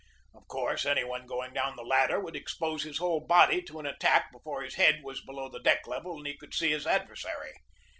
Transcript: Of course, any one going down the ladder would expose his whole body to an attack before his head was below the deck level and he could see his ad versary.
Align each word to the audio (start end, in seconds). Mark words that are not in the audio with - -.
Of 0.33 0.47
course, 0.47 0.83
any 0.87 1.03
one 1.03 1.27
going 1.27 1.53
down 1.53 1.75
the 1.75 1.83
ladder 1.83 2.19
would 2.19 2.35
expose 2.35 2.81
his 2.81 2.97
whole 2.97 3.19
body 3.19 3.61
to 3.61 3.79
an 3.79 3.85
attack 3.85 4.31
before 4.31 4.63
his 4.63 4.73
head 4.73 5.01
was 5.03 5.21
below 5.23 5.47
the 5.47 5.61
deck 5.61 5.85
level 5.85 6.17
and 6.17 6.25
he 6.25 6.35
could 6.35 6.55
see 6.55 6.71
his 6.71 6.87
ad 6.87 7.07
versary. 7.07 7.53